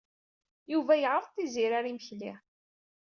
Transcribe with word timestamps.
Yuba 0.71 0.93
yeɛreḍ 1.01 1.25
Tiziri 1.33 1.75
ar 1.79 1.85
yimekli. 1.87 2.33